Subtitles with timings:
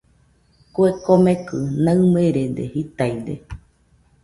[0.73, 3.33] Kue komekɨ naɨmerede jitaide.